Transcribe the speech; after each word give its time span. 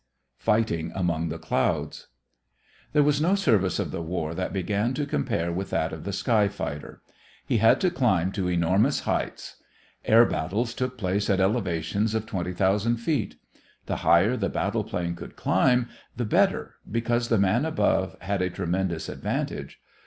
FIGHTING 0.39 0.91
AMONG 0.95 1.29
THE 1.29 1.37
CLOUDS 1.37 2.07
There 2.91 3.03
was 3.03 3.21
no 3.21 3.35
service 3.35 3.77
of 3.77 3.91
the 3.91 4.01
war 4.01 4.33
that 4.33 4.51
began 4.51 4.95
to 4.95 5.05
compare 5.05 5.51
with 5.51 5.69
that 5.69 5.93
of 5.93 6.05
the 6.05 6.11
sky 6.11 6.47
fighter. 6.47 7.03
He 7.45 7.57
had 7.57 7.79
to 7.81 7.91
climb 7.91 8.31
to 8.31 8.47
enormous 8.47 9.01
heights. 9.01 9.57
Air 10.03 10.25
battles 10.25 10.73
took 10.73 10.97
place 10.97 11.29
at 11.29 11.39
elevations 11.39 12.15
of 12.15 12.25
twenty 12.25 12.53
thousand 12.53 12.97
feet. 12.97 13.35
The 13.85 13.97
higher 13.97 14.35
the 14.35 14.49
battle 14.49 14.83
plane 14.83 15.13
could 15.13 15.35
climb, 15.35 15.87
the 16.17 16.25
better, 16.25 16.77
because 16.89 17.29
the 17.29 17.37
man 17.37 17.63
above 17.63 18.15
had 18.21 18.41
a 18.41 18.49
tremendous 18.49 19.07
advantage. 19.07 19.79